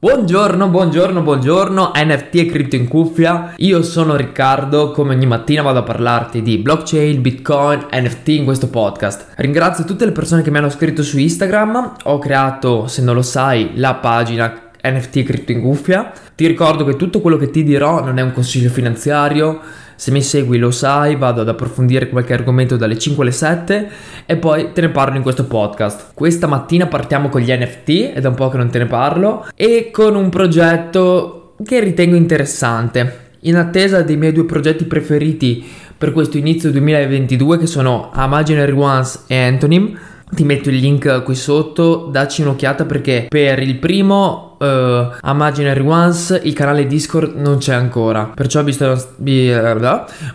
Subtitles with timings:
[0.00, 3.54] Buongiorno, buongiorno, buongiorno, NFT e cripto in cuffia.
[3.56, 8.68] Io sono Riccardo, come ogni mattina vado a parlarti di blockchain, bitcoin, NFT in questo
[8.68, 9.32] podcast.
[9.38, 11.94] Ringrazio tutte le persone che mi hanno scritto su Instagram.
[12.04, 16.12] Ho creato, se non lo sai, la pagina NFT e cripto in cuffia.
[16.32, 19.60] Ti ricordo che tutto quello che ti dirò non è un consiglio finanziario
[19.98, 23.90] se mi segui lo sai, vado ad approfondire qualche argomento dalle 5 alle 7
[24.26, 26.12] e poi te ne parlo in questo podcast.
[26.14, 29.48] Questa mattina partiamo con gli NFT, è da un po' che non te ne parlo,
[29.56, 33.30] e con un progetto che ritengo interessante.
[33.40, 35.66] In attesa dei miei due progetti preferiti
[35.98, 39.98] per questo inizio 2022 che sono Imaginary Ones e Antonym,
[40.30, 46.40] ti metto il link qui sotto, dacci un'occhiata perché per il primo uh, Imaginary Ones
[46.42, 48.96] il canale Discord non c'è ancora, perciò bisogna,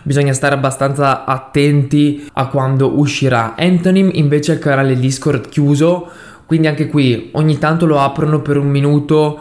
[0.02, 3.54] bisogna stare abbastanza attenti a quando uscirà.
[3.56, 6.08] Antonym invece è il canale Discord chiuso,
[6.46, 9.38] quindi anche qui ogni tanto lo aprono per un minuto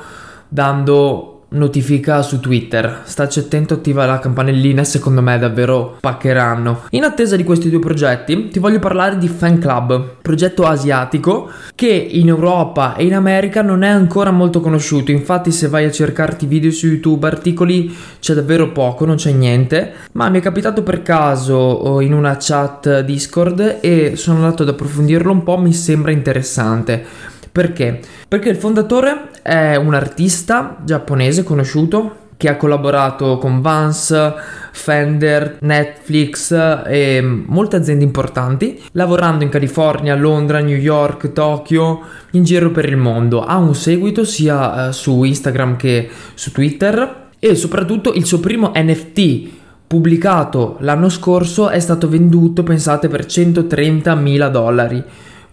[0.47, 3.01] dando notifica su Twitter.
[3.03, 6.83] Staci attento, attiva la campanellina, secondo me davvero paccheranno.
[6.91, 11.87] In attesa di questi due progetti, ti voglio parlare di Fan Club, progetto asiatico che
[11.87, 15.11] in Europa e in America non è ancora molto conosciuto.
[15.11, 19.93] Infatti, se vai a cercarti video su YouTube, articoli, c'è davvero poco, non c'è niente.
[20.13, 25.31] Ma mi è capitato per caso in una chat Discord e sono andato ad approfondirlo
[25.31, 27.31] un po', mi sembra interessante.
[27.53, 27.99] Perché?
[28.27, 34.33] Perché il fondatore è un artista giapponese conosciuto che ha collaborato con Vance,
[34.71, 42.01] Fender, Netflix e molte aziende importanti, lavorando in California, Londra, New York, Tokyo,
[42.31, 43.43] in giro per il mondo.
[43.43, 48.71] Ha un seguito sia eh, su Instagram che su Twitter e soprattutto il suo primo
[48.73, 49.49] NFT
[49.85, 55.03] pubblicato l'anno scorso è stato venduto, pensate, per 130 mila dollari.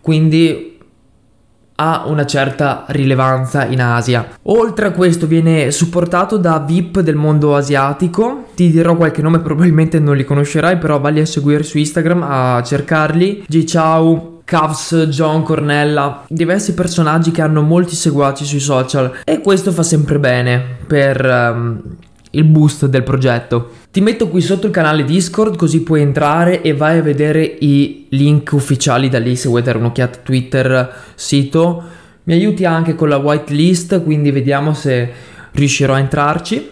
[0.01, 0.79] Quindi
[1.81, 4.29] ha una certa rilevanza in Asia.
[4.43, 9.99] Oltre a questo viene supportato da VIP del mondo asiatico, ti dirò qualche nome probabilmente
[9.99, 13.45] non li conoscerai, però valli a seguire su Instagram a cercarli.
[13.47, 19.73] Ji Chao, Cavs, John Cornella, diversi personaggi che hanno molti seguaci sui social e questo
[19.73, 21.81] fa sempre bene per um,
[22.31, 23.71] il boost del progetto.
[23.91, 28.07] Ti metto qui sotto il canale Discord così puoi entrare e vai a vedere i
[28.11, 31.83] link ufficiali da lì se vuoi dare un'occhiata Twitter, sito.
[32.25, 35.11] Mi aiuti anche con la whitelist, quindi vediamo se
[35.53, 36.71] riuscirò a entrarci.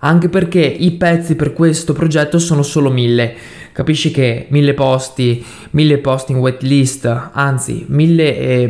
[0.00, 3.34] Anche perché i pezzi per questo progetto sono solo mille.
[3.72, 8.66] Capisci che mille posti, mille posti in whitelist, anzi mille eh,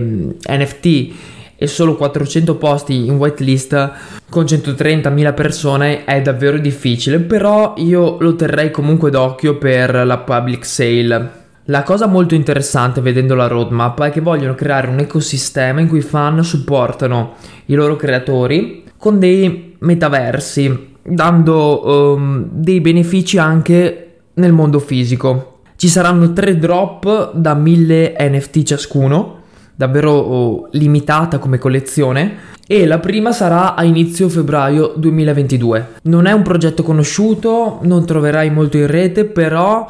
[0.49, 1.13] NFT
[1.57, 3.93] e solo 400 posti in whitelist
[4.29, 10.67] con 130.000 persone è davvero difficile, però io lo terrei comunque d'occhio per la public
[10.67, 11.43] sale.
[11.69, 15.99] La cosa molto interessante vedendo la roadmap è che vogliono creare un ecosistema in cui
[15.99, 17.35] i fan supportano
[17.67, 25.61] i loro creatori con dei metaversi, dando um, dei benefici anche nel mondo fisico.
[25.77, 29.43] Ci saranno tre drop da 1000 NFT ciascuno
[29.75, 35.89] davvero oh, limitata come collezione e la prima sarà a inizio febbraio 2022.
[36.05, 39.87] Non è un progetto conosciuto, non troverai molto in rete, però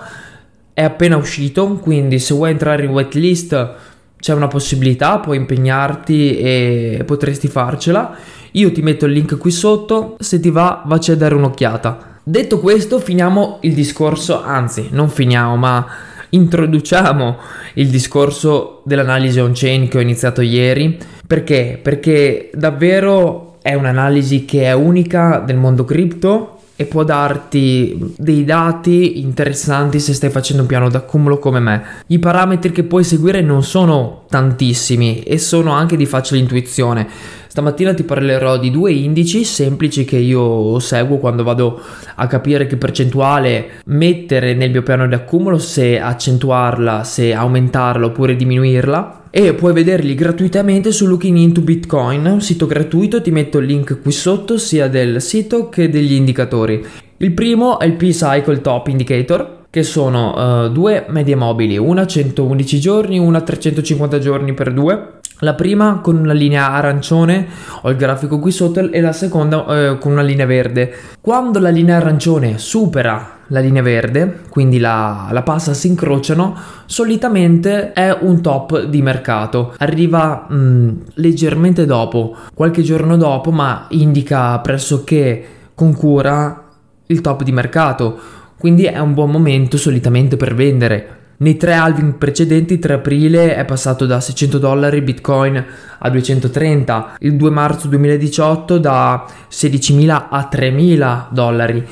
[0.72, 3.75] è appena uscito, quindi se vuoi entrare in whitelist
[4.19, 8.16] c'è una possibilità, puoi impegnarti e potresti farcela.
[8.53, 12.21] Io ti metto il link qui sotto, se ti va vacci a dare un'occhiata.
[12.25, 15.87] Detto questo, finiamo il discorso, anzi, non finiamo, ma
[16.34, 17.37] introduciamo
[17.75, 20.99] il discorso dell'analisi on-chain che ho iniziato ieri.
[21.27, 21.78] Perché?
[21.81, 29.21] Perché davvero è un'analisi che è unica del mondo cripto e può darti dei dati
[29.21, 31.83] interessanti se stai facendo un piano d'accumulo come me.
[32.09, 37.07] I parametri che puoi seguire non sono tantissimi e sono anche di facile intuizione.
[37.55, 41.81] Stamattina ti parlerò di due indici semplici che io seguo quando vado
[42.17, 48.34] a capire che percentuale mettere nel mio piano di accumulo, se accentuarla, se aumentarla oppure
[48.34, 53.67] diminuirla e puoi vederli gratuitamente su Looking Into Bitcoin, un sito gratuito, ti metto il
[53.67, 56.84] link qui sotto sia del sito che degli indicatori.
[57.16, 62.78] Il primo è il P-Cycle Top Indicator, che sono uh, due medie mobili, una 111
[62.78, 67.48] giorni, una 350 giorni per due la prima con una linea arancione,
[67.80, 70.94] ho il grafico qui sotto, e la seconda eh, con una linea verde.
[71.21, 76.56] Quando la linea arancione supera la linea verde, quindi la, la passa, si incrociano,
[76.86, 79.74] solitamente è un top di mercato.
[79.78, 85.44] Arriva mh, mm, leggermente dopo, qualche giorno dopo, ma indica pressoché
[85.74, 86.62] con cura
[87.06, 88.42] il top di mercato.
[88.65, 91.16] Quindi è un buon momento solitamente per vendere.
[91.37, 95.63] Nei tre halving precedenti, 3 aprile è passato da 600 dollari Bitcoin
[95.99, 101.87] a 230, il 2 marzo 2018 da 16.000 a 3.000 dollari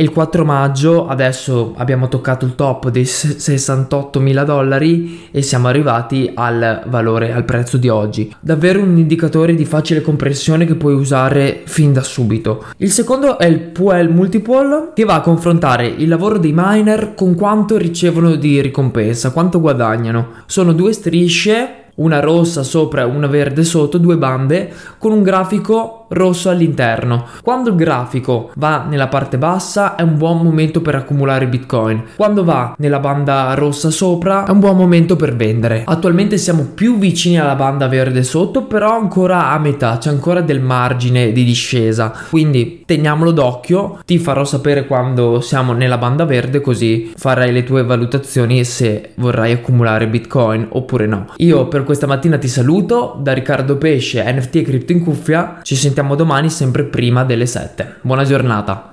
[0.00, 6.30] il 4 maggio adesso abbiamo toccato il top dei 68 mila dollari e siamo arrivati
[6.34, 8.32] al valore, al prezzo di oggi.
[8.38, 12.66] Davvero un indicatore di facile comprensione che puoi usare fin da subito.
[12.76, 17.34] Il secondo è il Puel Multiple che va a confrontare il lavoro dei miner con
[17.34, 20.28] quanto ricevono di ricompensa, quanto guadagnano.
[20.46, 26.06] Sono due strisce una rossa sopra e una verde sotto, due bande con un grafico
[26.08, 27.26] rosso all'interno.
[27.42, 32.02] Quando il grafico va nella parte bassa è un buon momento per accumulare bitcoin.
[32.16, 35.82] Quando va nella banda rossa sopra è un buon momento per vendere.
[35.84, 40.60] Attualmente siamo più vicini alla banda verde sotto, però ancora a metà, c'è ancora del
[40.60, 42.12] margine di discesa.
[42.30, 47.84] Quindi teniamolo d'occhio, ti farò sapere quando siamo nella banda verde così farai le tue
[47.84, 51.26] valutazioni se vorrai accumulare bitcoin oppure no.
[51.36, 55.74] Io per questa mattina ti saluto, da Riccardo Pesce, NFT e Cripto in cuffia, ci
[55.74, 57.94] sentiamo domani sempre prima delle 7.
[58.02, 58.84] Buona giornata!